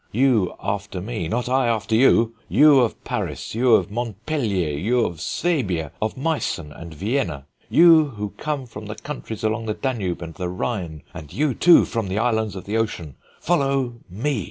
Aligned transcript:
You 0.11 0.55
after 0.59 0.99
me, 0.99 1.27
not 1.27 1.47
I 1.47 1.67
after 1.67 1.93
you. 1.93 2.33
You 2.49 2.79
of 2.79 3.03
Paris, 3.03 3.53
you 3.53 3.75
of 3.75 3.91
Montpellier, 3.91 4.75
you 4.75 5.05
of 5.05 5.21
Swabia, 5.21 5.91
of 6.01 6.17
Meissen 6.17 6.71
and 6.71 6.91
Vienna; 6.91 7.45
you 7.69 8.05
who 8.05 8.29
come 8.31 8.65
from 8.65 8.87
the 8.87 8.95
countries 8.95 9.43
along 9.43 9.67
the 9.67 9.75
Danube 9.75 10.23
and 10.23 10.33
the 10.33 10.49
Rhine; 10.49 11.03
and 11.13 11.31
you, 11.31 11.53
too, 11.53 11.85
from 11.85 12.07
the 12.07 12.17
Islands 12.17 12.55
of 12.55 12.65
the 12.65 12.77
Ocean. 12.77 13.13
Follow 13.41 13.99
me. 14.09 14.39